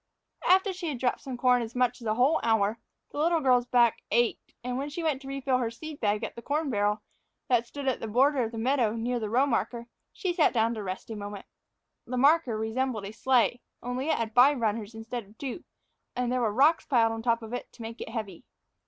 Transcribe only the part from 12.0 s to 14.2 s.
The marker resembled a sleigh, only it